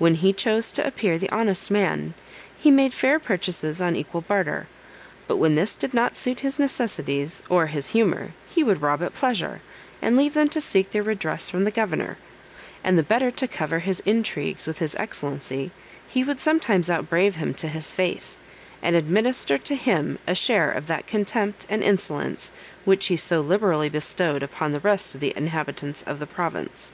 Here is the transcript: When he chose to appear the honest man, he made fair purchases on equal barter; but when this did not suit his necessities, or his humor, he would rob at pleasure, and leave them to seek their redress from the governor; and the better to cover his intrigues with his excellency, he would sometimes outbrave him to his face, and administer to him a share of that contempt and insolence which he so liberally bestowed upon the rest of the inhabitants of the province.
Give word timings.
When 0.00 0.16
he 0.16 0.32
chose 0.32 0.72
to 0.72 0.84
appear 0.84 1.16
the 1.16 1.30
honest 1.30 1.70
man, 1.70 2.14
he 2.58 2.72
made 2.72 2.92
fair 2.92 3.20
purchases 3.20 3.80
on 3.80 3.94
equal 3.94 4.20
barter; 4.22 4.66
but 5.28 5.36
when 5.36 5.54
this 5.54 5.76
did 5.76 5.94
not 5.94 6.16
suit 6.16 6.40
his 6.40 6.58
necessities, 6.58 7.40
or 7.48 7.68
his 7.68 7.90
humor, 7.90 8.32
he 8.48 8.64
would 8.64 8.82
rob 8.82 9.00
at 9.00 9.14
pleasure, 9.14 9.60
and 10.02 10.16
leave 10.16 10.34
them 10.34 10.48
to 10.48 10.60
seek 10.60 10.90
their 10.90 11.04
redress 11.04 11.48
from 11.48 11.62
the 11.62 11.70
governor; 11.70 12.18
and 12.82 12.98
the 12.98 13.04
better 13.04 13.30
to 13.30 13.46
cover 13.46 13.78
his 13.78 14.00
intrigues 14.00 14.66
with 14.66 14.80
his 14.80 14.96
excellency, 14.96 15.70
he 16.08 16.24
would 16.24 16.40
sometimes 16.40 16.90
outbrave 16.90 17.34
him 17.36 17.54
to 17.54 17.68
his 17.68 17.92
face, 17.92 18.38
and 18.82 18.96
administer 18.96 19.56
to 19.56 19.76
him 19.76 20.18
a 20.26 20.34
share 20.34 20.72
of 20.72 20.88
that 20.88 21.06
contempt 21.06 21.64
and 21.68 21.84
insolence 21.84 22.50
which 22.84 23.06
he 23.06 23.16
so 23.16 23.38
liberally 23.38 23.88
bestowed 23.88 24.42
upon 24.42 24.72
the 24.72 24.80
rest 24.80 25.14
of 25.14 25.20
the 25.20 25.32
inhabitants 25.36 26.02
of 26.08 26.18
the 26.18 26.26
province. 26.26 26.90